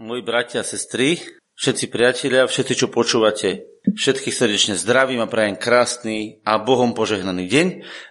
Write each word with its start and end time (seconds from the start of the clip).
moji 0.00 0.24
bratia 0.24 0.64
a 0.64 0.66
sestry, 0.66 1.20
všetci 1.60 1.92
priatelia, 1.92 2.48
všetci, 2.48 2.72
čo 2.72 2.88
počúvate, 2.88 3.68
všetkých 3.84 4.32
srdečne 4.32 4.74
zdravím 4.80 5.20
a 5.20 5.28
prajem 5.28 5.60
krásny 5.60 6.40
a 6.40 6.56
Bohom 6.56 6.96
požehnaný 6.96 7.44
deň. 7.44 7.66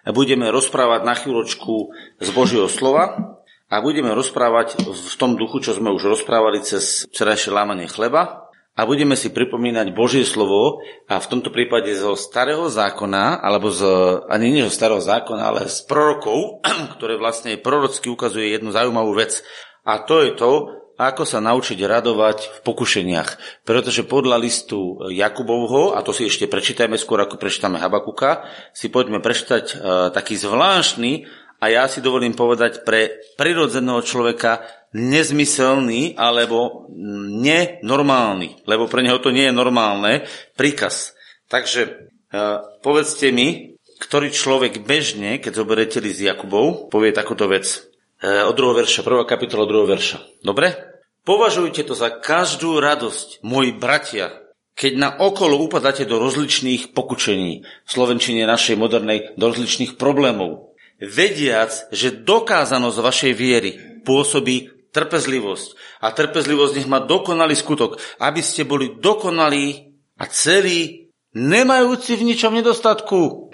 A 0.06 0.14
budeme 0.14 0.54
rozprávať 0.54 1.02
na 1.02 1.18
chvíľočku 1.18 1.90
z 2.22 2.30
Božieho 2.30 2.70
slova 2.70 3.34
a 3.74 3.76
budeme 3.82 4.14
rozprávať 4.14 4.78
v 4.86 5.16
tom 5.18 5.34
duchu, 5.34 5.66
čo 5.66 5.74
sme 5.74 5.90
už 5.90 6.14
rozprávali 6.14 6.62
cez 6.62 7.10
včerajšie 7.10 7.50
lámanie 7.50 7.90
chleba 7.90 8.46
a 8.78 8.86
budeme 8.86 9.18
si 9.18 9.34
pripomínať 9.34 9.90
Božie 9.90 10.30
slovo 10.30 10.86
a 11.10 11.18
v 11.18 11.26
tomto 11.26 11.50
prípade 11.50 11.90
zo 11.98 12.14
starého 12.14 12.70
zákona, 12.70 13.42
alebo 13.42 13.74
z, 13.74 13.82
ani 14.30 14.54
nie 14.54 14.64
zo 14.70 14.78
starého 14.78 15.02
zákona, 15.02 15.42
ale 15.42 15.66
z 15.66 15.90
prorokov, 15.90 16.62
ktoré 17.02 17.18
vlastne 17.18 17.58
prorocky 17.58 18.14
ukazuje 18.14 18.54
jednu 18.54 18.70
zaujímavú 18.70 19.18
vec. 19.18 19.42
A 19.90 19.98
to 20.06 20.22
je 20.22 20.38
to, 20.38 20.79
ako 21.00 21.24
sa 21.24 21.40
naučiť 21.40 21.80
radovať 21.80 22.38
v 22.44 22.60
pokušeniach. 22.68 23.64
Pretože 23.64 24.04
podľa 24.04 24.36
listu 24.36 25.00
Jakubovho, 25.08 25.96
a 25.96 26.04
to 26.04 26.12
si 26.12 26.28
ešte 26.28 26.52
prečítajme 26.52 27.00
skôr, 27.00 27.24
ako 27.24 27.40
prečítame 27.40 27.80
Habakuka, 27.80 28.44
si 28.76 28.92
poďme 28.92 29.24
prečítať 29.24 29.64
uh, 29.72 29.78
taký 30.12 30.36
zvláštny 30.36 31.24
a 31.64 31.66
ja 31.72 31.88
si 31.88 32.04
dovolím 32.04 32.36
povedať 32.36 32.84
pre 32.84 33.16
prirodzeného 33.40 34.04
človeka 34.04 34.60
nezmyselný 34.92 36.20
alebo 36.20 36.92
nenormálny, 37.40 38.68
lebo 38.68 38.92
pre 38.92 39.00
neho 39.00 39.24
to 39.24 39.32
nie 39.32 39.48
je 39.48 39.56
normálne, 39.56 40.28
príkaz. 40.60 41.16
Takže 41.48 42.12
uh, 42.36 42.60
povedzte 42.84 43.32
mi, 43.32 43.80
ktorý 44.04 44.36
človek 44.36 44.84
bežne, 44.84 45.40
keď 45.40 45.64
zoberete 45.64 46.04
list 46.04 46.20
Jakubov, 46.20 46.92
povie 46.92 47.16
takúto 47.16 47.48
vec. 47.48 47.88
Uh, 48.20 48.52
od 48.52 48.56
druhého 48.60 48.84
verša, 48.84 49.08
prvá 49.08 49.24
kapitola 49.24 49.64
druhého 49.64 49.88
verša. 49.88 50.44
Dobre? 50.44 50.89
Považujte 51.28 51.84
to 51.86 51.94
za 51.94 52.10
každú 52.10 52.80
radosť, 52.80 53.44
moji 53.44 53.76
bratia, 53.76 54.34
keď 54.80 54.94
na 54.96 55.10
okolo 55.20 55.60
upadáte 55.60 56.08
do 56.08 56.24
rozličných 56.24 56.96
pokučení, 56.96 57.68
v 57.68 57.90
slovenčine 57.90 58.48
našej 58.48 58.80
modernej, 58.80 59.36
do 59.36 59.52
rozličných 59.52 60.00
problémov. 60.00 60.72
Vediac, 61.00 61.92
že 61.92 62.16
dokázanosť 62.16 62.98
vašej 63.00 63.34
viery 63.36 63.72
pôsobí 64.08 64.90
trpezlivosť. 64.96 66.00
A 66.00 66.16
trpezlivosť 66.16 66.74
nech 66.80 66.90
má 66.90 67.04
dokonalý 67.04 67.56
skutok, 67.60 68.00
aby 68.24 68.40
ste 68.40 68.64
boli 68.64 68.96
dokonalí 68.98 69.96
a 70.20 70.26
celí, 70.28 71.12
nemajúci 71.36 72.16
v 72.16 72.34
ničom 72.34 72.56
nedostatku. 72.56 73.52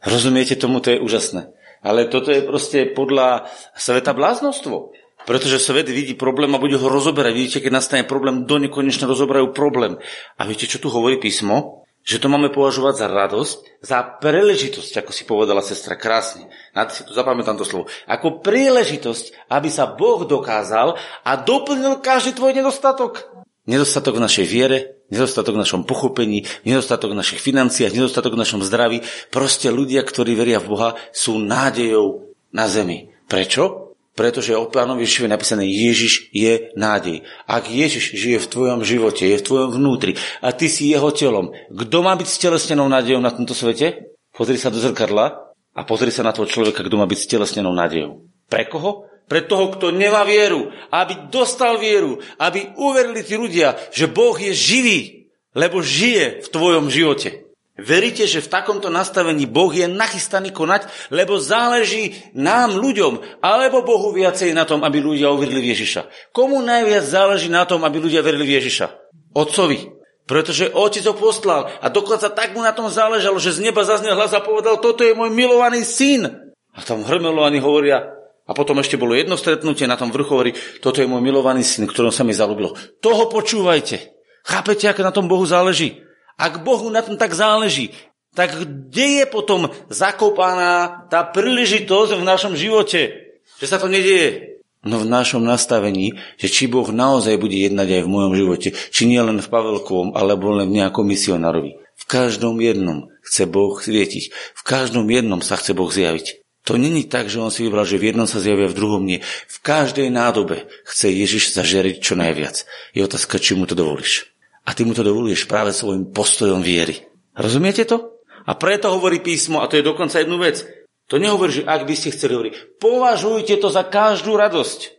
Rozumiete 0.00 0.56
tomu, 0.56 0.80
to 0.80 0.96
je 0.96 1.02
úžasné. 1.02 1.52
Ale 1.80 2.08
toto 2.08 2.28
je 2.32 2.44
proste 2.44 2.92
podľa 2.92 3.48
sveta 3.76 4.12
bláznostvo. 4.12 4.92
Pretože 5.28 5.60
svet 5.60 5.88
vidí 5.88 6.16
problém 6.16 6.50
a 6.56 6.62
bude 6.62 6.80
ho 6.80 6.88
rozoberať. 6.88 7.32
Vidíte, 7.36 7.58
keď 7.60 7.72
nastane 7.76 8.04
problém, 8.08 8.48
do 8.48 8.56
nekonečne 8.56 9.04
rozoberajú 9.04 9.52
problém. 9.52 10.00
A 10.40 10.42
viete, 10.48 10.64
čo 10.64 10.80
tu 10.80 10.88
hovorí 10.88 11.20
písmo? 11.20 11.84
Že 12.00 12.24
to 12.24 12.32
máme 12.32 12.48
považovať 12.48 12.94
za 12.96 13.08
radosť, 13.12 13.58
za 13.84 14.00
príležitosť, 14.24 15.04
ako 15.04 15.12
si 15.12 15.28
povedala 15.28 15.60
sestra 15.60 16.00
krásne. 16.00 16.48
Na 16.72 16.88
si 16.88 17.04
zapamätám 17.04 17.60
to 17.60 17.68
slovo. 17.68 17.92
Ako 18.08 18.40
príležitosť, 18.40 19.52
aby 19.52 19.68
sa 19.68 19.84
Boh 19.84 20.24
dokázal 20.24 20.96
a 20.96 21.32
doplnil 21.36 22.00
každý 22.00 22.40
tvoj 22.40 22.56
nedostatok. 22.56 23.28
Nedostatok 23.68 24.16
v 24.16 24.24
našej 24.24 24.46
viere, 24.48 25.04
nedostatok 25.12 25.60
v 25.60 25.62
našom 25.62 25.84
pochopení, 25.84 26.48
nedostatok 26.64 27.12
v 27.12 27.20
našich 27.20 27.44
financiách, 27.44 27.92
nedostatok 27.92 28.32
v 28.32 28.42
našom 28.48 28.64
zdraví. 28.64 29.04
Proste 29.28 29.68
ľudia, 29.68 30.00
ktorí 30.00 30.32
veria 30.32 30.56
v 30.56 30.72
Boha, 30.72 30.90
sú 31.12 31.36
nádejou 31.36 32.32
na 32.56 32.64
zemi. 32.64 33.12
Prečo? 33.28 33.89
Pretože 34.18 34.58
o 34.58 34.66
pánovi 34.66 35.06
Ježišovi 35.06 35.26
je 35.30 35.34
napísané 35.34 35.64
Ježiš 35.70 36.34
je 36.34 36.74
nádej. 36.74 37.22
Ak 37.46 37.70
Ježiš 37.70 38.12
žije 38.14 38.42
v 38.42 38.50
tvojom 38.50 38.80
živote, 38.82 39.22
je 39.22 39.38
v 39.38 39.46
tvojom 39.46 39.70
vnútri 39.78 40.18
a 40.42 40.50
ty 40.50 40.66
si 40.66 40.90
jeho 40.90 41.14
telom, 41.14 41.54
kto 41.70 41.96
má 42.02 42.18
byť 42.18 42.28
stelesnenou 42.28 42.90
nádejou 42.90 43.22
na 43.22 43.30
tomto 43.30 43.54
svete? 43.54 44.10
Pozri 44.34 44.58
sa 44.58 44.70
do 44.70 44.82
zrkadla 44.82 45.54
a 45.74 45.80
pozri 45.86 46.10
sa 46.10 46.26
na 46.26 46.34
toho 46.34 46.50
človeka, 46.50 46.82
kto 46.82 46.98
má 46.98 47.06
byť 47.06 47.18
stelesnenou 47.22 47.70
nádejou. 47.70 48.26
Pre 48.50 48.66
koho? 48.66 49.06
Pre 49.30 49.46
toho, 49.46 49.70
kto 49.78 49.94
nemá 49.94 50.26
vieru. 50.26 50.74
Aby 50.90 51.30
dostal 51.30 51.78
vieru. 51.78 52.18
Aby 52.34 52.74
uverili 52.74 53.22
tí 53.22 53.38
ľudia, 53.38 53.78
že 53.94 54.10
Boh 54.10 54.34
je 54.34 54.50
živý, 54.50 55.30
lebo 55.54 55.78
žije 55.78 56.42
v 56.42 56.48
tvojom 56.50 56.90
živote. 56.90 57.49
Veríte, 57.80 58.28
že 58.28 58.44
v 58.44 58.52
takomto 58.52 58.92
nastavení 58.92 59.48
Boh 59.48 59.72
je 59.72 59.88
nachystaný 59.88 60.52
konať, 60.52 60.86
lebo 61.08 61.40
záleží 61.40 62.14
nám, 62.36 62.76
ľuďom, 62.76 63.40
alebo 63.40 63.80
Bohu 63.80 64.12
viacej 64.12 64.52
na 64.52 64.68
tom, 64.68 64.84
aby 64.84 65.00
ľudia 65.00 65.32
uverili 65.32 65.64
v 65.64 65.70
Ježiša? 65.76 66.32
Komu 66.36 66.60
najviac 66.60 67.04
záleží 67.04 67.48
na 67.48 67.64
tom, 67.64 67.82
aby 67.88 67.96
ľudia 67.96 68.20
verili 68.20 68.44
v 68.44 68.54
Ježiša? 68.60 68.86
Otcovi. 69.32 69.96
Pretože 70.28 70.70
otec 70.70 71.02
ho 71.10 71.14
poslal 71.18 71.66
a 71.82 71.90
dokonca 71.90 72.30
tak 72.30 72.54
mu 72.54 72.62
na 72.62 72.70
tom 72.70 72.86
záležalo, 72.86 73.42
že 73.42 73.58
z 73.58 73.66
neba 73.66 73.82
zaznel 73.82 74.14
hlas 74.14 74.30
a 74.30 74.38
povedal, 74.38 74.78
toto 74.78 75.02
je 75.02 75.10
môj 75.10 75.34
milovaný 75.34 75.82
syn. 75.82 76.54
A 76.70 76.78
tam 76.86 77.02
hrmelo 77.02 77.42
ani 77.42 77.58
hovoria, 77.58 78.14
a 78.46 78.54
potom 78.54 78.78
ešte 78.78 78.98
bolo 78.98 79.14
jedno 79.14 79.34
stretnutie 79.34 79.90
na 79.90 79.98
tom 79.98 80.14
vrchu, 80.14 80.30
hovorí, 80.30 80.52
toto 80.82 81.02
je 81.02 81.10
môj 81.10 81.22
milovaný 81.22 81.66
syn, 81.66 81.86
ktorom 81.86 82.14
sa 82.14 82.22
mi 82.22 82.34
zalúbilo. 82.34 82.78
Toho 83.02 83.26
počúvajte. 83.26 84.10
Chápete, 84.42 84.86
ako 84.90 85.02
na 85.06 85.14
tom 85.14 85.26
Bohu 85.26 85.42
záleží? 85.46 86.02
Ak 86.40 86.64
Bohu 86.64 86.88
na 86.88 87.04
tom 87.04 87.20
tak 87.20 87.36
záleží, 87.36 87.92
tak 88.32 88.56
kde 88.56 89.20
je 89.20 89.24
potom 89.28 89.68
zakopaná 89.92 91.04
tá 91.12 91.20
príležitosť 91.28 92.16
v 92.16 92.24
našom 92.24 92.56
živote? 92.56 93.28
Že 93.60 93.66
sa 93.68 93.76
to 93.76 93.92
nedieje? 93.92 94.56
No 94.80 94.96
v 94.96 95.12
našom 95.12 95.44
nastavení, 95.44 96.16
že 96.40 96.48
či 96.48 96.64
Boh 96.64 96.88
naozaj 96.88 97.36
bude 97.36 97.52
jednať 97.52 98.00
aj 98.00 98.02
v 98.08 98.12
mojom 98.16 98.32
živote, 98.32 98.68
či 98.72 99.04
nie 99.04 99.20
len 99.20 99.44
v 99.44 99.52
Pavelkovom, 99.52 100.16
alebo 100.16 100.56
len 100.56 100.72
v 100.72 100.80
nejakom 100.80 101.04
misionárovi. 101.04 101.76
V 102.00 102.04
každom 102.08 102.56
jednom 102.64 103.12
chce 103.20 103.44
Boh 103.44 103.76
svietiť. 103.76 104.32
V 104.32 104.62
každom 104.64 105.04
jednom 105.12 105.44
sa 105.44 105.60
chce 105.60 105.76
Boh 105.76 105.92
zjaviť. 105.92 106.40
To 106.64 106.80
není 106.80 107.04
tak, 107.04 107.28
že 107.28 107.44
on 107.44 107.52
si 107.52 107.68
vybral, 107.68 107.84
že 107.84 108.00
v 108.00 108.12
jednom 108.12 108.24
sa 108.24 108.40
zjavia, 108.40 108.72
v 108.72 108.78
druhom 108.80 109.04
nie. 109.04 109.20
V 109.48 109.58
každej 109.60 110.08
nádobe 110.08 110.64
chce 110.88 111.12
Ježiš 111.12 111.52
zažiariť 111.52 112.00
čo 112.00 112.16
najviac. 112.16 112.64
Je 112.96 113.04
otázka, 113.04 113.36
či 113.36 113.52
mu 113.52 113.68
to 113.68 113.76
dovolíš. 113.76 114.32
A 114.66 114.70
ty 114.76 114.84
mu 114.84 114.92
to 114.92 115.06
dovoluješ 115.06 115.48
práve 115.48 115.72
svojim 115.72 116.12
postojom 116.12 116.60
viery. 116.60 117.06
Rozumiete 117.36 117.88
to? 117.88 118.20
A 118.44 118.56
preto 118.56 118.92
hovorí 118.92 119.20
písmo, 119.20 119.60
a 119.60 119.68
to 119.68 119.80
je 119.80 119.84
dokonca 119.84 120.20
jednu 120.20 120.40
vec, 120.40 120.64
to 121.10 121.18
nehovorí, 121.18 121.60
že 121.60 121.66
ak 121.66 121.84
by 121.84 121.94
ste 121.98 122.14
chceli 122.14 122.38
hovoriť, 122.38 122.54
považujte 122.78 123.54
to 123.58 123.68
za 123.68 123.82
každú 123.86 124.38
radosť. 124.38 124.80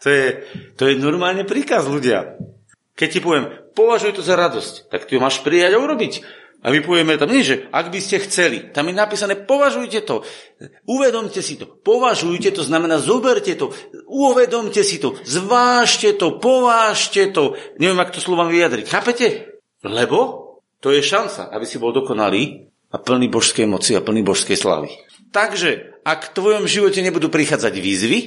To 0.00 0.08
je, 0.08 0.48
to 0.80 0.88
je 0.88 0.96
normálne 0.96 1.44
príkaz 1.44 1.84
ľudia. 1.84 2.40
Keď 2.96 3.08
ti 3.12 3.20
poviem, 3.20 3.52
považuj 3.76 4.16
to 4.16 4.24
za 4.24 4.32
radosť, 4.32 4.88
tak 4.88 5.04
ty 5.04 5.16
ho 5.16 5.20
máš 5.20 5.44
prijať 5.44 5.76
a 5.76 5.82
urobiť. 5.84 6.24
A 6.60 6.68
my 6.68 6.84
povieme 6.84 7.16
tam 7.16 7.32
nie, 7.32 7.40
že 7.40 7.72
ak 7.72 7.88
by 7.88 8.00
ste 8.04 8.20
chceli, 8.20 8.68
tam 8.68 8.92
je 8.92 8.94
napísané, 8.94 9.32
považujte 9.32 10.04
to, 10.04 10.20
uvedomte 10.84 11.40
si 11.40 11.56
to, 11.56 11.64
považujte 11.64 12.52
to, 12.52 12.60
znamená 12.60 13.00
zoberte 13.00 13.56
to, 13.56 13.72
uvedomte 14.04 14.84
si 14.84 15.00
to, 15.00 15.16
zvážte 15.24 16.12
to, 16.20 16.36
povážte 16.36 17.32
to, 17.32 17.56
neviem, 17.80 17.96
ako 17.96 18.12
to 18.12 18.20
slovám 18.20 18.52
vyjadriť, 18.52 18.86
chápete? 18.92 19.26
Lebo 19.80 20.18
to 20.84 20.92
je 20.92 21.00
šanca, 21.00 21.48
aby 21.48 21.64
si 21.64 21.80
bol 21.80 21.96
dokonalý 21.96 22.68
a 22.92 22.96
plný 23.00 23.32
božskej 23.32 23.64
moci 23.64 23.96
a 23.96 24.04
plný 24.04 24.20
božskej 24.20 24.60
slavy. 24.60 24.92
Takže, 25.32 26.02
ak 26.04 26.28
v 26.28 26.34
tvojom 26.36 26.64
živote 26.68 27.00
nebudú 27.00 27.32
prichádzať 27.32 27.72
výzvy, 27.72 28.18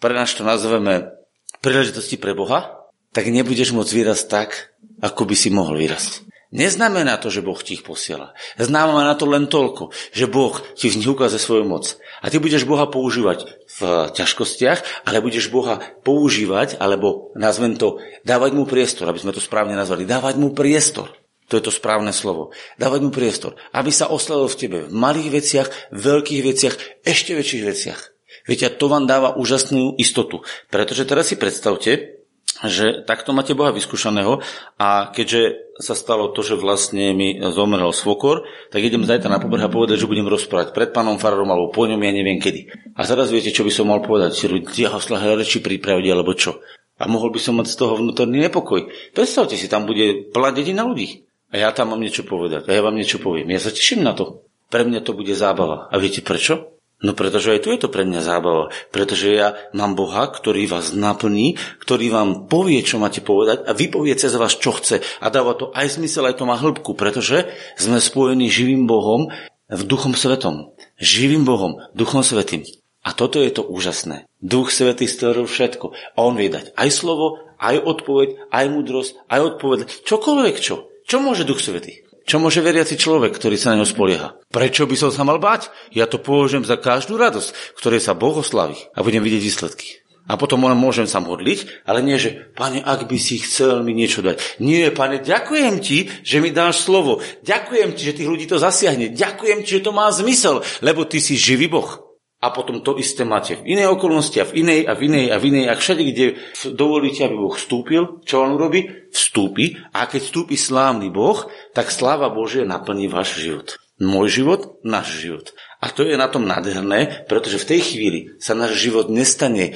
pre 0.00 0.16
nás 0.16 0.32
to 0.32 0.48
nazveme 0.48 1.12
príležitosti 1.60 2.16
pre 2.16 2.32
Boha, 2.32 2.88
tak 3.12 3.28
nebudeš 3.28 3.76
môcť 3.76 3.92
vyrásť 3.92 4.24
tak, 4.32 4.72
ako 5.04 5.28
by 5.28 5.34
si 5.36 5.52
mohol 5.52 5.76
vyrásť. 5.76 6.31
Neznamená 6.52 7.16
to, 7.16 7.32
že 7.32 7.40
Boh 7.40 7.56
ti 7.56 7.80
ich 7.80 7.84
posiela. 7.84 8.36
Znamená 8.60 9.16
to 9.16 9.24
len 9.24 9.48
toľko, 9.48 9.88
že 10.12 10.28
Boh 10.28 10.60
ti 10.76 10.92
v 10.92 11.00
nich 11.00 11.08
ukáže 11.08 11.40
svoju 11.40 11.64
moc. 11.64 11.96
A 12.20 12.28
ty 12.28 12.36
budeš 12.36 12.68
Boha 12.68 12.84
používať 12.92 13.48
v 13.80 14.12
ťažkostiach, 14.12 15.08
ale 15.08 15.24
budeš 15.24 15.48
Boha 15.48 15.80
používať, 16.04 16.76
alebo 16.76 17.32
nazvem 17.32 17.80
to, 17.80 18.04
dávať 18.28 18.52
mu 18.52 18.68
priestor, 18.68 19.08
aby 19.08 19.24
sme 19.24 19.32
to 19.32 19.40
správne 19.40 19.72
nazvali, 19.72 20.04
dávať 20.04 20.36
mu 20.36 20.52
priestor. 20.52 21.08
To 21.48 21.56
je 21.56 21.64
to 21.64 21.72
správne 21.72 22.12
slovo. 22.12 22.52
Dávať 22.76 23.00
mu 23.00 23.10
priestor, 23.12 23.56
aby 23.72 23.88
sa 23.88 24.12
oslavil 24.12 24.48
v 24.52 24.60
tebe 24.60 24.78
v 24.88 24.92
malých 24.92 25.28
veciach, 25.32 25.68
veľkých 25.92 26.42
veciach, 26.44 26.74
ešte 27.04 27.32
väčších 27.32 27.64
veciach. 27.64 28.00
Viete, 28.44 28.68
to 28.68 28.92
vám 28.92 29.08
dáva 29.08 29.36
úžasnú 29.36 29.96
istotu. 29.96 30.44
Pretože 30.68 31.08
teraz 31.08 31.32
si 31.32 31.36
predstavte, 31.40 32.21
že 32.66 33.02
takto 33.02 33.34
máte 33.34 33.56
Boha 33.56 33.74
vyskúšaného 33.74 34.42
a 34.78 35.10
keďže 35.10 35.72
sa 35.82 35.98
stalo 35.98 36.30
to, 36.30 36.46
že 36.46 36.54
vlastne 36.54 37.10
mi 37.16 37.40
zomrel 37.50 37.90
svokor, 37.90 38.46
tak 38.70 38.86
idem 38.86 39.02
zajtra 39.02 39.26
na 39.26 39.42
povrch 39.42 39.66
a 39.66 39.72
povedať, 39.72 39.98
že 39.98 40.10
budem 40.10 40.28
rozprávať 40.30 40.70
pred 40.70 40.94
pánom 40.94 41.18
farárom 41.18 41.50
alebo 41.50 41.74
po 41.74 41.88
ňom, 41.88 41.98
ja 41.98 42.12
neviem 42.14 42.38
kedy. 42.38 42.94
A 42.94 43.02
teraz 43.02 43.34
viete, 43.34 43.50
čo 43.50 43.66
by 43.66 43.72
som 43.74 43.90
mal 43.90 43.98
povedať, 44.04 44.36
si 44.36 44.46
ľudia 44.46 44.94
ho 44.94 45.00
reči 45.34 45.58
pripraviť 45.58 46.06
alebo 46.12 46.36
čo. 46.38 46.62
A 47.02 47.10
mohol 47.10 47.34
by 47.34 47.40
som 47.42 47.58
mať 47.58 47.74
z 47.74 47.78
toho 47.82 47.98
vnútorný 47.98 48.46
nepokoj. 48.46 48.86
Predstavte 49.10 49.58
si, 49.58 49.66
tam 49.66 49.88
bude 49.88 50.30
plná 50.30 50.54
dedina 50.54 50.86
ľudí. 50.86 51.26
A 51.52 51.58
ja 51.58 51.68
tam 51.74 51.92
mám 51.92 52.00
niečo 52.00 52.22
povedať. 52.24 52.68
A 52.68 52.70
ja 52.72 52.80
vám 52.80 52.96
niečo 52.96 53.18
poviem. 53.18 53.50
Ja 53.52 53.60
sa 53.60 53.74
teším 53.74 54.06
na 54.06 54.16
to. 54.16 54.46
Pre 54.72 54.88
mňa 54.88 55.04
to 55.04 55.12
bude 55.12 55.34
zábava. 55.36 55.90
A 55.92 56.00
viete 56.00 56.24
prečo? 56.24 56.80
No 57.02 57.18
pretože 57.18 57.58
aj 57.58 57.60
tu 57.66 57.74
je 57.74 57.82
to 57.82 57.90
pre 57.90 58.06
mňa 58.06 58.22
zábava. 58.22 58.70
Pretože 58.94 59.34
ja 59.34 59.58
mám 59.74 59.98
Boha, 59.98 60.30
ktorý 60.30 60.70
vás 60.70 60.94
naplní, 60.94 61.58
ktorý 61.82 62.14
vám 62.14 62.46
povie, 62.46 62.78
čo 62.86 63.02
máte 63.02 63.18
povedať 63.18 63.66
a 63.66 63.74
vypovie 63.74 64.14
cez 64.14 64.30
vás, 64.38 64.54
čo 64.54 64.70
chce. 64.70 65.02
A 65.18 65.26
dáva 65.28 65.58
to 65.58 65.74
aj 65.74 65.98
zmysel, 65.98 66.30
aj 66.30 66.38
to 66.38 66.46
má 66.46 66.54
hĺbku, 66.54 66.94
pretože 66.94 67.50
sme 67.74 67.98
spojení 67.98 68.46
živým 68.46 68.86
Bohom 68.86 69.34
v 69.66 69.82
Duchom 69.82 70.14
Svetom. 70.14 70.78
Živým 71.02 71.42
Bohom, 71.42 71.82
Duchom 71.98 72.22
Svetým. 72.22 72.62
A 73.02 73.10
toto 73.10 73.42
je 73.42 73.50
to 73.50 73.66
úžasné. 73.66 74.30
Duch 74.38 74.70
Svetý 74.70 75.10
stvoril 75.10 75.50
všetko. 75.50 75.90
A 76.14 76.18
on 76.22 76.38
vie 76.38 76.46
dať 76.46 76.70
aj 76.78 76.88
slovo, 76.94 77.42
aj 77.58 77.82
odpoveď, 77.82 78.46
aj 78.54 78.64
múdrosť, 78.70 79.12
aj 79.26 79.40
odpoveď. 79.54 79.80
Čokoľvek 80.06 80.56
čo. 80.62 80.86
Čo 81.02 81.18
môže 81.18 81.42
Duch 81.42 81.58
Svetý? 81.58 82.01
Čo 82.22 82.38
môže 82.38 82.62
veriaci 82.62 82.94
človek, 82.94 83.34
ktorý 83.34 83.58
sa 83.58 83.74
na 83.74 83.82
ňo 83.82 83.86
spolieha? 83.86 84.38
Prečo 84.48 84.86
by 84.86 84.96
som 84.98 85.10
sa 85.10 85.26
mal 85.26 85.42
báť? 85.42 85.74
Ja 85.90 86.06
to 86.06 86.22
považujem 86.22 86.62
za 86.62 86.78
každú 86.78 87.18
radosť, 87.18 87.78
ktorej 87.78 88.00
sa 88.02 88.14
Boh 88.14 88.38
oslaví 88.38 88.78
a 88.94 89.02
budem 89.02 89.22
vidieť 89.22 89.42
výsledky. 89.42 89.88
A 90.30 90.38
potom 90.38 90.62
môžem 90.62 91.10
sa 91.10 91.18
modliť, 91.18 91.82
ale 91.82 91.98
nie, 91.98 92.14
že 92.14 92.54
pane, 92.54 92.78
ak 92.78 93.10
by 93.10 93.18
si 93.18 93.42
chcel 93.42 93.82
mi 93.82 93.90
niečo 93.90 94.22
dať. 94.22 94.62
Nie, 94.62 94.94
pane, 94.94 95.18
ďakujem 95.18 95.82
ti, 95.82 96.06
že 96.22 96.38
mi 96.38 96.54
dáš 96.54 96.86
slovo. 96.86 97.18
Ďakujem 97.42 97.98
ti, 97.98 98.06
že 98.06 98.16
tých 98.22 98.30
ľudí 98.30 98.46
to 98.46 98.62
zasiahne. 98.62 99.10
Ďakujem 99.10 99.66
ti, 99.66 99.82
že 99.82 99.84
to 99.84 99.90
má 99.90 100.06
zmysel, 100.14 100.62
lebo 100.78 101.02
ty 101.02 101.18
si 101.18 101.34
živý 101.34 101.66
Boh 101.66 102.11
a 102.42 102.50
potom 102.50 102.82
to 102.82 102.98
isté 102.98 103.22
máte 103.22 103.54
v 103.54 103.78
inej 103.78 103.94
okolnosti 103.94 104.34
a 104.42 104.48
v 104.50 104.66
inej 104.66 104.80
a 104.90 104.98
v 104.98 105.00
inej 105.06 105.26
a 105.30 105.36
v 105.38 105.44
inej 105.54 105.66
a 105.70 105.78
všade, 105.78 106.02
kde 106.10 106.26
dovolíte, 106.74 107.22
aby 107.22 107.38
Boh 107.38 107.54
vstúpil, 107.54 108.02
čo 108.26 108.42
on 108.42 108.58
urobí? 108.58 108.90
Vstúpi 109.14 109.78
a 109.94 110.10
keď 110.10 110.20
vstúpi 110.26 110.58
slávny 110.58 111.14
Boh, 111.14 111.46
tak 111.70 111.94
sláva 111.94 112.34
Božia 112.34 112.66
naplní 112.66 113.06
váš 113.06 113.38
život. 113.38 113.78
Môj 114.02 114.42
život, 114.42 114.82
náš 114.82 115.22
život. 115.22 115.54
A 115.78 115.86
to 115.94 116.02
je 116.02 116.18
na 116.18 116.26
tom 116.26 116.42
nádherné, 116.42 117.30
pretože 117.30 117.62
v 117.62 117.68
tej 117.78 117.80
chvíli 117.94 118.20
sa 118.42 118.58
náš 118.58 118.74
život 118.74 119.06
nestane 119.06 119.70
e, 119.70 119.72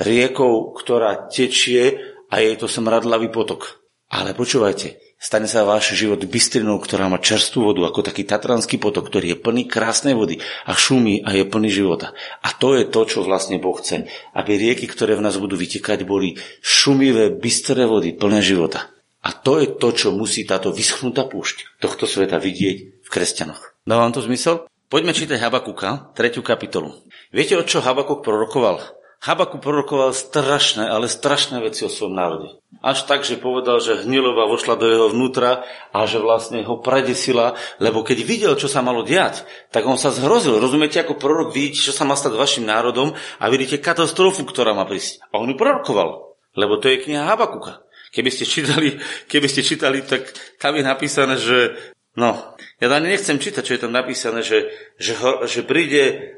riekou, 0.00 0.72
ktorá 0.72 1.28
tečie 1.28 2.00
a 2.32 2.40
je 2.40 2.56
to 2.56 2.64
smradlavý 2.64 3.28
potok. 3.28 3.84
Ale 4.08 4.32
počúvajte, 4.32 5.03
Stane 5.16 5.48
sa 5.48 5.64
váš 5.64 5.96
život 5.96 6.20
bystrinou, 6.20 6.76
ktorá 6.76 7.08
má 7.08 7.16
čerstvú 7.16 7.72
vodu, 7.72 7.88
ako 7.88 8.04
taký 8.04 8.28
tatranský 8.28 8.76
potok, 8.76 9.08
ktorý 9.08 9.34
je 9.34 9.40
plný 9.40 9.64
krásnej 9.64 10.12
vody 10.12 10.44
a 10.68 10.76
šumí 10.76 11.24
a 11.24 11.32
je 11.32 11.48
plný 11.48 11.70
života. 11.72 12.12
A 12.44 12.52
to 12.52 12.76
je 12.76 12.84
to, 12.84 13.08
čo 13.08 13.24
vlastne 13.24 13.56
Boh 13.56 13.74
chce. 13.80 14.04
Aby 14.36 14.60
rieky, 14.60 14.84
ktoré 14.84 15.16
v 15.16 15.24
nás 15.24 15.40
budú 15.40 15.56
vytekať, 15.56 16.04
boli 16.04 16.36
šumivé, 16.60 17.32
bystré 17.32 17.88
vody, 17.88 18.12
plné 18.12 18.44
života. 18.44 18.92
A 19.24 19.32
to 19.32 19.56
je 19.56 19.72
to, 19.80 19.88
čo 19.96 20.12
musí 20.12 20.44
táto 20.44 20.68
vyschnutá 20.68 21.24
púšť 21.24 21.80
tohto 21.80 22.04
sveta 22.04 22.36
vidieť 22.36 22.76
v 23.00 23.08
kresťanoch. 23.08 23.80
Dáva 23.88 24.04
vám 24.04 24.12
to 24.12 24.20
zmysel? 24.20 24.68
Poďme 24.92 25.16
čítať 25.16 25.40
Habakuka, 25.40 26.12
tretiu 26.12 26.44
kapitolu. 26.44 26.92
Viete, 27.32 27.56
o 27.56 27.64
čo 27.64 27.80
Habakuk 27.80 28.20
prorokoval? 28.20 29.03
Habaku 29.24 29.56
prorokoval 29.56 30.12
strašné, 30.12 30.84
ale 30.84 31.08
strašné 31.08 31.56
veci 31.64 31.88
o 31.88 31.88
svojom 31.88 32.12
národe. 32.12 32.60
Až 32.84 33.08
tak, 33.08 33.24
že 33.24 33.40
povedal, 33.40 33.80
že 33.80 34.04
hnilova 34.04 34.44
vošla 34.44 34.76
do 34.76 34.84
jeho 34.84 35.08
vnútra 35.08 35.64
a 35.96 36.04
že 36.04 36.20
vlastne 36.20 36.60
ho 36.60 36.76
predesila, 36.76 37.56
lebo 37.80 38.04
keď 38.04 38.18
videl, 38.20 38.52
čo 38.60 38.68
sa 38.68 38.84
malo 38.84 39.00
diať, 39.00 39.48
tak 39.72 39.88
on 39.88 39.96
sa 39.96 40.12
zhrozil. 40.12 40.60
Rozumiete, 40.60 41.00
ako 41.00 41.16
prorok 41.16 41.56
vidíte, 41.56 41.88
čo 41.88 41.96
sa 41.96 42.04
má 42.04 42.12
stať 42.20 42.36
vašim 42.36 42.68
národom 42.68 43.16
a 43.16 43.44
vidíte 43.48 43.80
katastrofu, 43.80 44.44
ktorá 44.44 44.76
má 44.76 44.84
prísť. 44.84 45.24
A 45.32 45.40
on 45.40 45.48
ju 45.48 45.56
prorokoval, 45.56 46.36
lebo 46.52 46.76
to 46.76 46.92
je 46.92 47.00
kniha 47.08 47.24
Habakuka. 47.24 47.80
Keby 48.12 48.28
ste 48.28 48.44
čítali, 48.44 49.00
keby 49.32 49.48
ste 49.48 49.64
čítali, 49.64 50.04
tak 50.04 50.28
tam 50.60 50.76
je 50.76 50.84
napísané, 50.84 51.40
že 51.40 51.72
No, 52.14 52.54
ja 52.78 52.86
ani 52.94 53.10
nechcem 53.10 53.42
čítať, 53.42 53.62
čo 53.66 53.74
je 53.74 53.82
tam 53.82 53.90
napísané, 53.90 54.46
že, 54.46 54.70
že, 55.02 55.18
že 55.50 55.66
príde, 55.66 56.33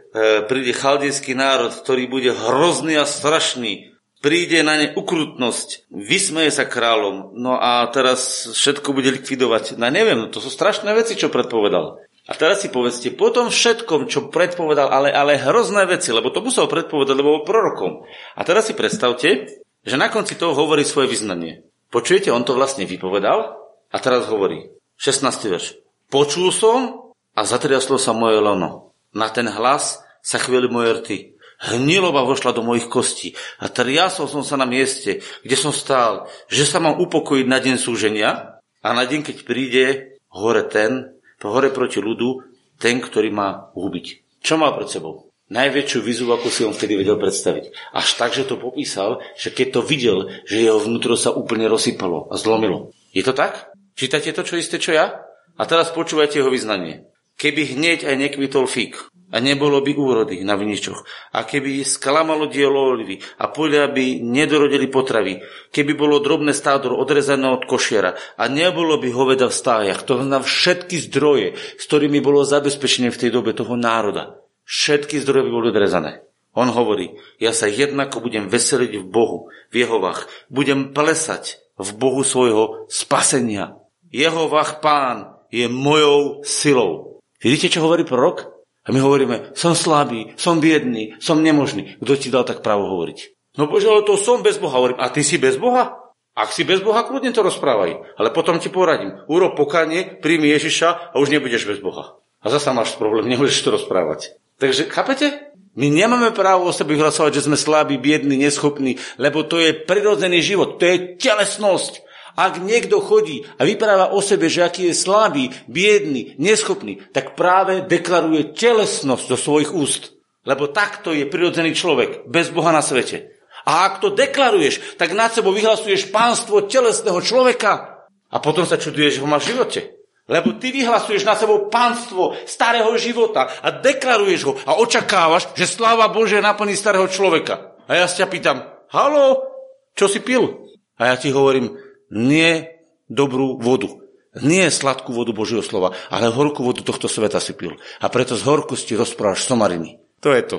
príde 0.48 0.72
chaldejský 0.72 1.36
národ, 1.36 1.76
ktorý 1.76 2.08
bude 2.08 2.32
hrozný 2.32 2.96
a 2.96 3.04
strašný. 3.04 3.92
Príde 4.24 4.64
na 4.64 4.80
ne 4.80 4.90
ukrutnosť, 4.96 5.92
vysmeje 5.92 6.48
sa 6.48 6.64
kráľom, 6.64 7.36
no 7.36 7.60
a 7.60 7.84
teraz 7.92 8.48
všetko 8.48 8.96
bude 8.96 9.12
likvidovať. 9.12 9.76
No 9.76 9.86
neviem, 9.92 10.16
no 10.16 10.26
to 10.32 10.40
sú 10.40 10.48
strašné 10.48 10.88
veci, 10.96 11.20
čo 11.20 11.28
predpovedal. 11.28 12.00
A 12.26 12.32
teraz 12.34 12.64
si 12.64 12.72
povedzte, 12.72 13.14
po 13.14 13.30
tom 13.30 13.52
všetkom, 13.52 14.10
čo 14.10 14.32
predpovedal, 14.32 14.90
ale, 14.90 15.14
ale 15.14 15.38
hrozné 15.38 15.86
veci, 15.86 16.10
lebo 16.10 16.34
to 16.34 16.42
musel 16.42 16.66
predpovedať, 16.66 17.14
lebo 17.14 17.38
bol 17.38 17.46
prorokom. 17.46 18.02
A 18.34 18.42
teraz 18.42 18.66
si 18.66 18.74
predstavte, 18.74 19.62
že 19.86 19.96
na 20.00 20.10
konci 20.10 20.34
toho 20.34 20.56
hovorí 20.56 20.82
svoje 20.82 21.12
vyznanie. 21.12 21.62
Počujete, 21.94 22.34
on 22.34 22.42
to 22.42 22.58
vlastne 22.58 22.82
vypovedal 22.82 23.54
a 23.92 23.96
teraz 24.02 24.26
hovorí, 24.26 24.74
16. 24.98 25.22
verš. 25.46 25.78
Počul 26.10 26.50
som 26.50 27.12
a 27.36 27.46
zatriaslo 27.46 27.94
sa 27.94 28.10
moje 28.10 28.42
lono. 28.42 28.96
Na 29.14 29.30
ten 29.30 29.46
hlas 29.46 30.02
sa 30.26 30.43
chvíli 30.43 30.67
moje 30.67 30.90
rty. 30.99 31.17
Hnilova 31.56 32.26
vošla 32.26 32.50
do 32.52 32.67
mojich 32.67 32.90
kostí 32.90 33.32
a 33.62 33.70
triasol 33.70 34.26
som 34.26 34.43
sa 34.43 34.58
na 34.58 34.67
mieste, 34.67 35.25
kde 35.46 35.56
som 35.56 35.70
stál, 35.73 36.26
že 36.50 36.67
sa 36.67 36.82
mám 36.82 36.99
upokojiť 37.00 37.46
na 37.46 37.62
deň 37.62 37.76
súženia 37.78 38.61
a 38.82 38.88
na 38.93 39.06
deň, 39.06 39.23
keď 39.23 39.37
príde 39.46 39.84
hore 40.28 40.67
ten, 40.69 41.17
hore 41.40 41.73
proti 41.73 42.02
ľudu, 42.02 42.44
ten, 42.76 43.00
ktorý 43.00 43.32
má 43.32 43.73
ubiť. 43.73 44.37
Čo 44.44 44.61
má 44.61 44.69
pred 44.76 44.90
sebou? 44.90 45.32
Najväčšiu 45.46 46.02
vizu, 46.02 46.26
ako 46.28 46.50
si 46.50 46.67
on 46.67 46.75
vtedy 46.75 46.99
vedel 46.99 47.17
predstaviť. 47.17 47.94
Až 47.94 48.08
tak, 48.19 48.34
že 48.34 48.44
to 48.44 48.58
popísal, 48.58 49.23
že 49.38 49.55
keď 49.55 49.78
to 49.78 49.81
videl, 49.81 50.19
že 50.44 50.61
jeho 50.61 50.82
vnútro 50.82 51.14
sa 51.14 51.32
úplne 51.32 51.70
rozsypalo 51.70 52.28
a 52.28 52.37
zlomilo. 52.37 52.93
Je 53.14 53.23
to 53.23 53.32
tak? 53.32 53.70
Čítate 53.96 54.34
to, 54.34 54.43
čo 54.44 54.58
isté, 54.58 54.76
čo 54.76 54.93
ja? 54.93 55.23
A 55.56 55.62
teraz 55.64 55.94
počúvajte 55.94 56.43
jeho 56.43 56.52
vyznanie. 56.52 57.08
Keby 57.38 57.78
hneď 57.78 58.05
aj 58.05 58.17
nekvitol 58.19 58.69
fík 58.69 58.99
a 59.26 59.43
nebolo 59.43 59.82
by 59.82 59.93
úrody 59.99 60.46
na 60.46 60.55
viničoch 60.55 61.02
a 61.34 61.43
keby 61.43 61.82
sklamalo 61.82 62.46
dielo 62.46 62.94
olivy 62.94 63.19
a 63.43 63.50
polia 63.50 63.90
by 63.90 64.23
nedorodili 64.23 64.87
potravy, 64.87 65.43
keby 65.75 65.99
bolo 65.99 66.23
drobné 66.23 66.55
stádo 66.55 66.94
odrezané 66.94 67.50
od 67.50 67.67
košiera 67.67 68.14
a 68.38 68.44
nebolo 68.46 68.96
by 69.02 69.08
hoveda 69.11 69.50
v 69.50 69.58
stájach, 69.58 70.06
to 70.06 70.23
na 70.23 70.38
všetky 70.38 70.96
zdroje, 71.11 71.58
s 71.58 71.82
ktorými 71.90 72.23
bolo 72.23 72.46
zabezpečenie 72.46 73.11
v 73.11 73.20
tej 73.26 73.31
dobe 73.34 73.50
toho 73.52 73.75
národa. 73.75 74.38
Všetky 74.67 75.19
zdroje 75.23 75.46
by 75.46 75.50
boli 75.50 75.67
odrezané. 75.75 76.23
On 76.56 76.73
hovorí, 76.73 77.12
ja 77.37 77.52
sa 77.52 77.69
jednako 77.69 78.25
budem 78.25 78.49
veseliť 78.49 79.02
v 79.02 79.05
Bohu, 79.05 79.52
v 79.69 79.84
Jehovách, 79.84 80.25
budem 80.49 80.96
plesať 80.96 81.61
v 81.76 81.93
Bohu 81.93 82.25
svojho 82.25 82.88
spasenia, 82.88 83.76
Jehovah 84.17 84.81
pán 84.81 85.37
je 85.52 85.69
mojou 85.69 86.40
silou. 86.40 87.20
Vidíte, 87.37 87.69
čo 87.69 87.84
hovorí 87.84 88.08
prorok? 88.08 88.56
A 88.87 88.94
my 88.94 89.03
hovoríme, 89.03 89.50
som 89.59 89.75
slabý, 89.75 90.38
som 90.38 90.62
biedný, 90.62 91.19
som 91.19 91.43
nemožný. 91.43 91.99
Kto 91.99 92.12
ti 92.15 92.31
dal 92.31 92.47
tak 92.47 92.62
právo 92.62 92.87
hovoriť? 92.87 93.19
No 93.59 93.67
bože, 93.67 93.91
ale 93.91 94.06
to 94.06 94.15
som 94.15 94.47
bez 94.47 94.62
Boha. 94.62 94.79
Hovorím, 94.79 95.03
a 95.03 95.11
ty 95.11 95.27
si 95.27 95.43
bez 95.43 95.59
Boha? 95.59 96.06
Ak 96.37 96.53
si 96.53 96.69
bez 96.69 96.85
Boha, 96.85 97.03
kľudne 97.03 97.33
to 97.33 97.43
rozprávaj. 97.43 98.21
Ale 98.21 98.28
potom 98.31 98.61
ti 98.61 98.69
poradím. 98.69 99.25
Urob 99.26 99.57
pokanie, 99.57 100.21
príjmi 100.21 100.52
Ježiša 100.52 101.11
a 101.11 101.16
už 101.16 101.33
nebudeš 101.33 101.64
bez 101.64 101.81
Boha. 101.81 102.21
A 102.45 102.47
zasa 102.52 102.76
máš 102.76 102.95
problém, 102.95 103.26
nemôžeš 103.33 103.64
to 103.66 103.75
rozprávať. 103.75 104.38
Takže, 104.61 104.87
chápete? 104.93 105.50
My 105.76 105.93
nemáme 105.93 106.33
právo 106.33 106.64
o 106.64 106.73
sebe 106.73 106.97
vyhlasovať, 106.97 107.37
že 107.37 107.45
sme 107.52 107.57
slabí, 107.61 108.00
biední, 108.00 108.40
neschopní, 108.40 108.97
lebo 109.21 109.45
to 109.45 109.61
je 109.61 109.76
prirodzený 109.76 110.40
život, 110.40 110.81
to 110.81 110.88
je 110.88 111.21
telesnosť. 111.21 112.05
Ak 112.37 112.61
niekto 112.61 113.00
chodí 113.00 113.49
a 113.57 113.64
vypráva 113.64 114.12
o 114.12 114.21
sebe, 114.21 114.52
že 114.52 114.61
aký 114.61 114.93
je 114.93 114.95
slabý, 114.95 115.49
biedný, 115.66 116.37
neschopný, 116.37 117.00
tak 117.11 117.33
práve 117.33 117.88
deklaruje 117.88 118.52
telesnosť 118.52 119.25
do 119.25 119.37
svojich 119.40 119.73
úst. 119.73 120.12
Lebo 120.45 120.69
takto 120.69 121.11
je 121.16 121.26
prirodzený 121.26 121.73
človek, 121.73 122.28
bez 122.28 122.52
Boha 122.52 122.71
na 122.71 122.85
svete. 122.85 123.35
A 123.66 123.88
ak 123.88 123.99
to 123.99 124.14
deklaruješ, 124.14 125.00
tak 125.00 125.16
nad 125.16 125.35
sebou 125.35 125.50
vyhlasuješ 125.50 126.14
pánstvo 126.14 126.69
telesného 126.69 127.19
človeka. 127.19 128.07
A 128.31 128.37
potom 128.38 128.62
sa 128.62 128.78
čuduješ, 128.78 129.19
že 129.19 129.23
ho 129.25 129.26
máš 129.26 129.50
v 129.50 129.59
živote. 129.59 129.81
Lebo 130.26 130.59
ty 130.59 130.75
vyhlasuješ 130.75 131.23
na 131.23 131.38
sebou 131.38 131.71
pánstvo 131.71 132.35
starého 132.47 132.90
života 132.99 133.47
a 133.62 133.71
deklaruješ 133.71 134.40
ho 134.47 134.52
a 134.66 134.78
očakávaš, 134.83 135.55
že 135.55 135.71
sláva 135.71 136.11
Bože 136.11 136.43
naplní 136.43 136.75
starého 136.75 137.07
človeka. 137.07 137.78
A 137.87 137.95
ja 137.95 138.11
sa 138.11 138.23
ťa 138.23 138.31
pýtam, 138.31 138.59
halo, 138.90 139.47
čo 139.95 140.11
si 140.11 140.19
pil? 140.19 140.75
A 140.99 141.11
ja 141.11 141.16
ti 141.19 141.31
hovorím, 141.31 141.78
nie 142.10 142.68
dobrú 143.06 143.58
vodu. 143.58 143.90
Nie 144.36 144.68
sladkú 144.68 145.16
vodu 145.16 145.32
Božieho 145.32 145.64
slova, 145.64 145.96
ale 146.12 146.28
horkú 146.28 146.60
vodu 146.60 146.84
tohto 146.84 147.08
sveta 147.08 147.40
si 147.40 147.56
pil. 147.56 147.80
A 148.04 148.12
preto 148.12 148.36
z 148.36 148.44
horkosti 148.44 148.92
rozprávaš 148.92 149.48
somariny. 149.48 149.96
To 150.20 150.32
je 150.32 150.42
to, 150.44 150.58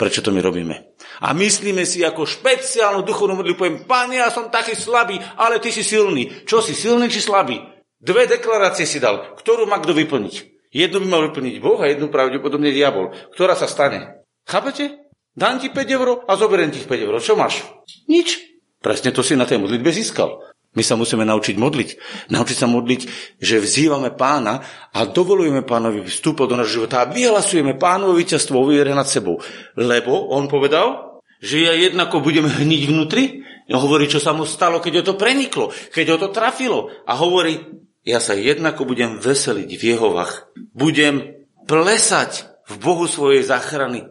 prečo 0.00 0.24
to 0.24 0.32
my 0.32 0.40
robíme. 0.40 0.96
A 1.20 1.36
myslíme 1.36 1.84
si 1.84 2.00
ako 2.04 2.24
špeciálnu 2.24 3.04
duchovnú 3.04 3.36
modlitbu, 3.36 3.58
poviem, 3.60 3.78
Pane, 3.84 4.20
ja 4.20 4.32
som 4.32 4.48
taký 4.48 4.72
slabý, 4.72 5.20
ale 5.36 5.60
ty 5.60 5.68
si 5.68 5.84
silný. 5.84 6.44
Čo 6.48 6.64
si, 6.64 6.72
silný 6.72 7.12
či 7.12 7.20
slabý? 7.20 7.60
Dve 7.98 8.30
deklarácie 8.30 8.86
si 8.86 9.02
dal, 9.02 9.34
ktorú 9.36 9.66
má 9.66 9.82
kto 9.82 9.92
vyplniť. 9.92 10.34
Jednu 10.70 11.04
by 11.04 11.06
mal 11.08 11.22
vyplniť 11.28 11.54
Boh 11.58 11.80
a 11.80 11.88
jednu 11.88 12.12
pravdepodobne 12.12 12.70
diabol. 12.70 13.10
Ktorá 13.32 13.56
sa 13.56 13.66
stane? 13.66 14.24
Chápete? 14.44 15.08
Dám 15.34 15.58
ti 15.58 15.72
5 15.72 15.96
eur 15.96 16.08
a 16.28 16.32
zoberiem 16.36 16.70
ti 16.70 16.80
5 16.80 16.94
eur. 16.94 17.14
Čo 17.18 17.34
máš? 17.34 17.64
Nič. 18.06 18.38
Presne 18.78 19.10
to 19.10 19.26
si 19.26 19.34
na 19.34 19.48
tej 19.48 19.58
modlitbe 19.58 19.90
získal. 19.90 20.38
My 20.76 20.84
sa 20.84 21.00
musíme 21.00 21.24
naučiť 21.24 21.56
modliť. 21.56 21.88
Naučiť 22.28 22.56
sa 22.56 22.68
modliť, 22.68 23.00
že 23.40 23.56
vzývame 23.56 24.12
pána 24.12 24.60
a 24.92 25.08
dovolujeme 25.08 25.64
pánovi 25.64 26.04
vstúpať 26.04 26.46
do 26.48 26.56
nášho 26.60 26.84
života 26.84 27.02
a 27.02 27.08
vyhlasujeme 27.08 27.74
pánovo 27.80 28.12
víťazstvo 28.14 28.60
o 28.60 28.68
nad 28.68 29.08
sebou. 29.08 29.40
Lebo 29.74 30.28
on 30.28 30.46
povedal, 30.46 31.18
že 31.40 31.64
ja 31.64 31.72
jednako 31.72 32.20
budem 32.20 32.44
hniť 32.44 32.82
vnútri, 32.84 33.42
hovorí, 33.72 34.10
čo 34.10 34.20
sa 34.20 34.36
mu 34.36 34.44
stalo, 34.44 34.82
keď 34.82 35.00
ho 35.00 35.04
to 35.12 35.14
preniklo, 35.14 35.72
keď 35.94 36.06
ho 36.14 36.18
to 36.20 36.28
trafilo. 36.34 36.92
A 37.08 37.16
hovorí, 37.16 37.58
ja 38.04 38.20
sa 38.20 38.36
jednako 38.36 38.84
budem 38.88 39.20
veseliť 39.20 39.70
v 39.72 39.82
Jehovách. 39.96 40.52
Budem 40.76 41.44
plesať 41.68 42.48
v 42.68 42.74
Bohu 42.80 43.04
svojej 43.08 43.44
záchrany. 43.44 44.08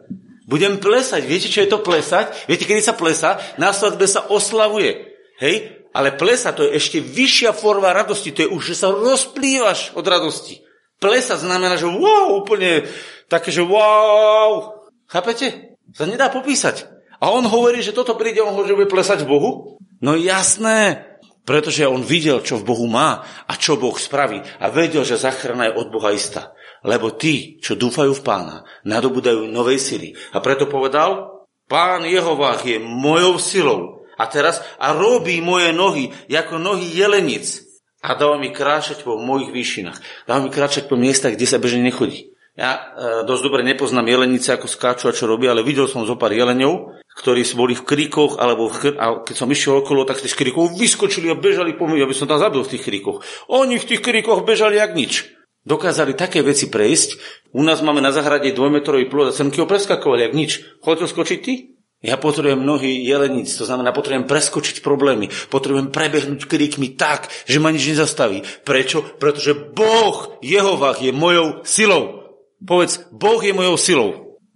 Budem 0.48 0.80
plesať. 0.80 1.22
Viete, 1.28 1.52
čo 1.52 1.62
je 1.62 1.70
to 1.70 1.84
plesať? 1.84 2.48
Viete, 2.48 2.64
kedy 2.64 2.80
sa 2.80 2.96
plesá? 2.96 3.36
Na 3.60 3.74
svadbe 3.74 4.08
sa 4.08 4.26
oslavuje. 4.26 5.18
Hej? 5.38 5.77
Ale 5.96 6.14
plesa 6.14 6.52
to 6.52 6.68
je 6.68 6.76
ešte 6.76 6.98
vyššia 7.00 7.56
forma 7.56 7.92
radosti. 7.92 8.34
To 8.36 8.40
je 8.44 8.52
už, 8.52 8.62
že 8.72 8.76
sa 8.84 8.92
rozplývaš 8.92 9.96
od 9.96 10.04
radosti. 10.04 10.60
Plesa 10.98 11.38
znamená, 11.38 11.78
že 11.78 11.86
wow, 11.86 12.42
úplne 12.42 12.84
také, 13.30 13.54
že 13.54 13.62
wow. 13.62 14.84
Chápete? 15.06 15.78
Sa 15.94 16.04
nedá 16.04 16.28
popísať. 16.28 16.90
A 17.18 17.34
on 17.34 17.46
hovorí, 17.46 17.82
že 17.82 17.96
toto 17.96 18.14
príde, 18.14 18.42
on 18.42 18.54
hovorí, 18.54 18.70
že 18.70 18.78
bude 18.78 18.90
plesať 18.92 19.26
v 19.26 19.30
Bohu? 19.30 19.50
No 19.98 20.14
jasné, 20.14 21.08
pretože 21.42 21.88
on 21.88 22.04
videl, 22.04 22.44
čo 22.44 22.60
v 22.60 22.66
Bohu 22.68 22.86
má 22.86 23.24
a 23.48 23.52
čo 23.58 23.80
Boh 23.80 23.96
spraví 23.96 24.44
a 24.60 24.70
vedel, 24.70 25.02
že 25.02 25.18
záchrana 25.18 25.72
je 25.72 25.80
od 25.80 25.88
Boha 25.90 26.14
istá. 26.14 26.54
Lebo 26.86 27.10
tí, 27.10 27.58
čo 27.58 27.74
dúfajú 27.74 28.14
v 28.14 28.22
pána, 28.22 28.62
nadobudajú 28.86 29.50
novej 29.50 29.82
sily. 29.82 30.08
A 30.30 30.38
preto 30.38 30.70
povedal, 30.70 31.42
pán 31.66 32.06
Jehovách 32.06 32.62
je 32.62 32.78
mojou 32.78 33.40
silou. 33.42 33.97
A 34.18 34.26
teraz, 34.26 34.60
a 34.82 34.92
robí 34.92 35.38
moje 35.38 35.70
nohy, 35.70 36.10
ako 36.26 36.58
nohy 36.58 36.90
jelenic. 36.90 37.64
A 38.02 38.14
dáva 38.14 38.38
mi 38.38 38.50
kráčať 38.50 39.02
po 39.02 39.18
mojich 39.18 39.50
výšinách. 39.50 40.26
Dáva 40.26 40.42
mi 40.42 40.50
kráčať 40.50 40.86
po 40.90 40.98
miestach, 40.98 41.34
kde 41.34 41.46
sa 41.46 41.58
bežne 41.58 41.82
nechodí. 41.82 42.34
Ja 42.58 42.74
e, 42.74 42.80
dosť 43.22 43.42
dobre 43.46 43.62
nepoznám 43.62 44.10
jelenice, 44.10 44.50
ako 44.50 44.66
skáču 44.66 45.06
a 45.06 45.14
čo 45.14 45.30
robia, 45.30 45.54
ale 45.54 45.62
videl 45.62 45.86
som 45.86 46.02
zo 46.02 46.18
pár 46.18 46.34
jeleňov, 46.34 46.98
ktorí 47.22 47.46
boli 47.54 47.78
v 47.78 47.86
kríkoch, 47.86 48.42
alebo 48.42 48.66
v 48.66 48.74
chr- 48.74 48.98
a 48.98 49.22
keď 49.22 49.34
som 49.38 49.46
išiel 49.46 49.86
okolo, 49.86 50.02
tak 50.02 50.18
z 50.18 50.34
kríkov 50.34 50.74
vyskočili 50.74 51.30
a 51.30 51.38
bežali 51.38 51.78
po 51.78 51.86
mňa, 51.86 52.02
aby 52.02 52.14
som 52.14 52.26
tam 52.26 52.42
zabil 52.42 52.66
v 52.66 52.70
tých 52.74 52.82
kríkoch. 52.82 53.22
Oni 53.46 53.78
v 53.78 53.86
tých 53.86 54.02
kríkoch 54.02 54.42
bežali 54.42 54.82
jak 54.82 54.94
nič 54.98 55.38
dokázali 55.68 56.16
také 56.16 56.40
veci 56.40 56.72
prejsť. 56.72 57.20
U 57.52 57.60
nás 57.60 57.84
máme 57.84 58.00
na 58.00 58.08
zahrade 58.08 58.56
dvojmetrový 58.56 59.04
plod 59.12 59.30
a 59.30 59.36
semky 59.36 59.60
ho 59.60 59.68
preskakovali, 59.68 60.24
ak 60.24 60.32
nič. 60.32 60.50
Chodil 60.80 61.04
skočiť 61.04 61.38
ty? 61.44 61.76
Ja 61.98 62.14
potrebujem 62.14 62.62
mnohý 62.62 63.02
jelenic, 63.02 63.50
to 63.50 63.66
znamená, 63.66 63.90
potrebujem 63.90 64.30
preskočiť 64.30 64.86
problémy, 64.86 65.34
potrebujem 65.50 65.90
prebehnúť 65.90 66.46
kríkmi 66.46 66.94
tak, 66.94 67.26
že 67.50 67.58
ma 67.58 67.74
nič 67.74 67.90
nezastaví. 67.90 68.46
Prečo? 68.62 69.02
Pretože 69.18 69.58
Boh, 69.74 70.38
Jehovách, 70.38 71.02
je 71.02 71.10
mojou 71.10 71.66
silou. 71.66 72.22
Povedz, 72.62 73.02
Boh 73.10 73.42
je 73.42 73.50
mojou 73.50 73.74
silou. 73.74 74.10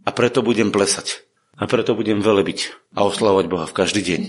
A 0.06 0.14
preto 0.14 0.38
budem 0.46 0.70
plesať. 0.70 1.26
A 1.58 1.66
preto 1.66 1.99
budem 1.99 2.22
velebiť 2.22 2.75
a 2.94 3.06
oslavovať 3.06 3.46
Boha 3.50 3.66
v 3.66 3.75
každý 3.75 4.02
deň 4.06 4.22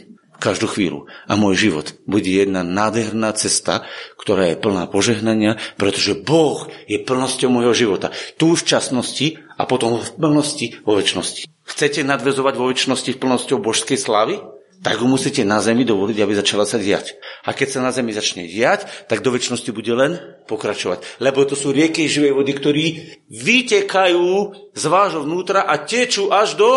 každú 0.43 0.67
chvíľu. 0.67 1.07
A 1.23 1.39
môj 1.39 1.55
život 1.55 1.95
bude 2.03 2.27
jedna 2.27 2.67
nádherná 2.67 3.31
cesta, 3.31 3.87
ktorá 4.19 4.51
je 4.51 4.59
plná 4.59 4.91
požehnania, 4.91 5.55
pretože 5.79 6.19
Boh 6.19 6.67
je 6.83 6.99
plnosťou 6.99 7.47
môjho 7.47 7.71
života. 7.71 8.11
Tu 8.35 8.51
v 8.51 8.67
časnosti 8.67 9.39
a 9.55 9.63
potom 9.63 10.03
v 10.03 10.09
plnosti 10.19 10.83
vo 10.83 10.99
väčšnosti. 10.99 11.52
Chcete 11.63 12.03
nadvezovať 12.03 12.53
vo 12.59 12.69
väčšnosti 12.69 13.11
plnosťou 13.19 13.57
božskej 13.59 13.99
slávy? 13.99 14.39
Tak 14.83 14.99
ho 14.99 15.07
musíte 15.07 15.47
na 15.47 15.63
zemi 15.63 15.87
dovoliť, 15.87 16.17
aby 16.19 16.33
začala 16.35 16.67
sa 16.67 16.75
diať. 16.75 17.15
A 17.47 17.55
keď 17.55 17.67
sa 17.71 17.79
na 17.79 17.95
zemi 17.95 18.11
začne 18.11 18.43
diať, 18.43 18.83
tak 19.07 19.23
do 19.23 19.31
väčšnosti 19.31 19.71
bude 19.71 19.95
len 19.95 20.19
pokračovať. 20.51 21.23
Lebo 21.23 21.47
to 21.47 21.55
sú 21.55 21.71
rieky 21.71 22.11
živej 22.11 22.35
vody, 22.35 22.51
ktorí 22.51 22.85
vytekajú 23.31 24.27
z 24.75 24.83
vášho 24.91 25.23
vnútra 25.23 25.63
a 25.63 25.79
tečú 25.79 26.35
až 26.35 26.59
do 26.59 26.69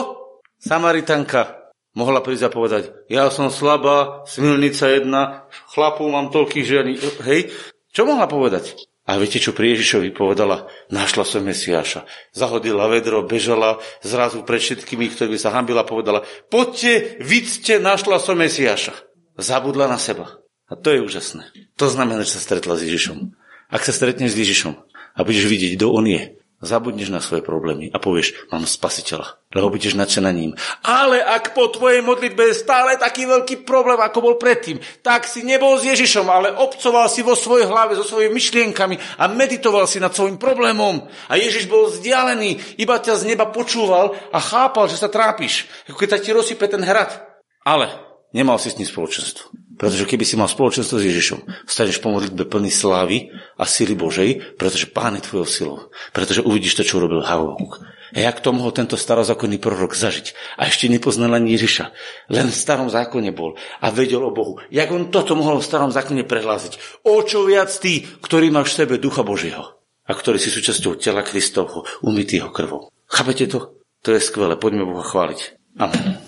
Samaritanka 0.63 1.67
mohla 1.97 2.21
prísť 2.21 2.45
a 2.47 2.51
povedať, 2.53 2.83
ja 3.09 3.33
som 3.33 3.49
slabá, 3.49 4.29
smilnica 4.29 4.93
jedna, 4.93 5.49
chlapu 5.73 6.05
mám 6.13 6.29
toľkých, 6.29 6.67
že 6.69 6.77
ani... 6.77 6.93
Hej, 7.25 7.51
čo 7.91 8.05
mohla 8.05 8.29
povedať? 8.29 8.77
A 9.07 9.23
viete, 9.23 9.39
čo 9.39 9.55
pri 9.55 9.79
Ježišovi 9.79 10.11
povedala? 10.11 10.67
Našla 10.91 11.23
som 11.23 11.47
Mesiáša. 11.47 12.11
Zahodila 12.35 12.91
vedro, 12.91 13.23
bežala 13.23 13.79
zrazu 14.03 14.43
pred 14.43 14.59
všetkými, 14.59 15.15
ktorí 15.15 15.39
sa 15.39 15.55
hambila, 15.55 15.87
povedala, 15.87 16.27
poďte, 16.51 17.23
vidzte, 17.23 17.79
našla 17.79 18.19
som 18.19 18.35
Mesiáša. 18.35 18.99
Zabudla 19.39 19.87
na 19.87 20.03
seba. 20.03 20.43
A 20.67 20.75
to 20.75 20.91
je 20.91 20.99
úžasné. 20.99 21.47
To 21.79 21.87
znamená, 21.87 22.27
že 22.27 22.35
sa 22.35 22.43
stretla 22.43 22.75
s 22.75 22.83
Ježišom. 22.83 23.31
Ak 23.71 23.87
sa 23.87 23.95
stretneš 23.95 24.35
s 24.35 24.41
Ježišom 24.43 24.75
a 25.15 25.19
budeš 25.23 25.47
vidieť, 25.47 25.79
kto 25.79 25.87
on 25.95 26.11
je, 26.11 26.35
Zabudneš 26.57 27.13
na 27.13 27.21
svoje 27.21 27.45
problémy 27.45 27.93
a 27.93 28.01
povieš, 28.01 28.49
mám 28.49 28.65
spasiteľa, 28.65 29.37
lebo 29.53 29.69
budeš 29.69 29.93
nadšená 29.93 30.33
ním. 30.33 30.57
Ale 30.81 31.21
ak 31.21 31.53
po 31.53 31.69
tvojej 31.69 32.01
modlitbe 32.01 32.49
je 32.49 32.57
stále 32.57 32.97
taký 32.97 33.29
veľký 33.29 33.69
problém, 33.69 34.01
ako 34.01 34.25
bol 34.25 34.35
predtým, 34.41 34.81
tak 35.05 35.29
si 35.29 35.45
nebol 35.45 35.77
s 35.77 35.85
Ježišom, 35.85 36.25
ale 36.25 36.57
obcoval 36.57 37.13
si 37.13 37.21
vo 37.21 37.37
svojej 37.37 37.69
hlave 37.69 37.93
so 38.01 38.09
svojimi 38.09 38.33
myšlienkami 38.33 38.97
a 39.21 39.29
meditoval 39.29 39.85
si 39.85 40.01
nad 40.01 40.17
svojim 40.17 40.41
problémom. 40.41 41.05
A 41.29 41.37
Ježiš 41.37 41.69
bol 41.69 41.93
vzdialený, 41.93 42.81
iba 42.81 42.97
ťa 42.97 43.21
z 43.21 43.37
neba 43.37 43.53
počúval 43.53 44.17
a 44.33 44.41
chápal, 44.41 44.89
že 44.89 44.97
sa 44.97 45.13
trápiš, 45.13 45.69
ako 45.93 46.01
keď 46.01 46.09
sa 46.09 46.23
ti 46.25 46.33
rozsype 46.33 46.65
ten 46.73 46.81
hrad. 46.81 47.21
Ale 47.69 47.93
nemal 48.33 48.57
si 48.57 48.73
s 48.73 48.81
ním 48.81 48.89
spoločenstvo. 48.89 49.66
Pretože 49.77 50.09
keby 50.09 50.25
si 50.25 50.41
mal 50.41 50.49
spoločenstvo 50.49 50.97
s 50.97 51.05
Ježišom, 51.05 51.69
staneš 51.69 52.01
po 52.01 52.09
modlitbe 52.09 52.49
plný 52.49 52.73
slávy 52.73 53.29
a 53.61 53.69
sily 53.69 53.93
Božej, 53.93 54.57
pretože 54.57 54.89
Pán 54.89 55.21
je 55.21 55.29
tvojou 55.29 55.47
silou. 55.47 55.79
Pretože 56.17 56.41
uvidíš 56.41 56.81
to, 56.81 56.83
čo 56.85 56.97
urobil 56.97 57.21
Havokuk. 57.21 57.85
A 58.17 58.25
jak 58.25 58.41
to 58.41 58.55
mohol 58.55 58.73
tento 58.73 58.97
starozákonný 58.97 59.61
prorok 59.61 59.93
zažiť? 59.93 60.57
A 60.57 60.71
ešte 60.71 60.89
nepoznal 60.89 61.37
ani 61.37 61.53
Ježiša. 61.59 61.93
Len 62.33 62.49
v 62.49 62.57
starom 62.57 62.89
zákone 62.89 63.35
bol 63.37 63.59
a 63.83 63.93
vedel 63.93 64.25
o 64.25 64.33
Bohu. 64.33 64.63
Jak 64.73 64.89
on 64.95 65.13
toto 65.13 65.37
mohol 65.37 65.61
v 65.61 65.69
starom 65.69 65.93
zákone 65.93 66.25
prehlásiť? 66.25 67.05
O 67.05 67.21
čo 67.27 67.45
viac 67.45 67.69
tí, 67.69 68.01
ktorí 68.01 68.49
máš 68.49 68.73
v 68.73 68.79
sebe 68.87 68.95
Ducha 68.97 69.27
Božieho 69.27 69.77
a 70.07 70.13
ktorí 70.15 70.39
si 70.39 70.55
súčasťou 70.55 70.97
tela 71.03 71.27
Kristovho, 71.27 71.83
umytýho 72.07 72.55
krvou. 72.55 72.95
Chápete 73.11 73.51
to? 73.51 73.83
To 74.07 74.15
je 74.15 74.23
skvelé. 74.23 74.55
Poďme 74.55 74.87
Boha 74.87 75.03
chváliť. 75.03 75.59
Amen. 75.83 76.26